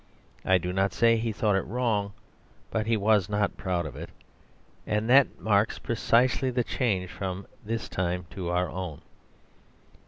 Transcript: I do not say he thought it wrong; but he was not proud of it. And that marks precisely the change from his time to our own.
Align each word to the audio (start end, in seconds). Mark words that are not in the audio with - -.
I 0.43 0.57
do 0.57 0.73
not 0.73 0.93
say 0.93 1.15
he 1.17 1.31
thought 1.31 1.55
it 1.55 1.61
wrong; 1.63 2.13
but 2.71 2.87
he 2.87 2.97
was 2.97 3.29
not 3.29 3.55
proud 3.55 3.85
of 3.85 3.95
it. 3.95 4.09
And 4.87 5.07
that 5.11 5.39
marks 5.39 5.77
precisely 5.77 6.49
the 6.49 6.63
change 6.63 7.11
from 7.11 7.45
his 7.67 7.87
time 7.87 8.25
to 8.31 8.49
our 8.49 8.67
own. 8.67 9.03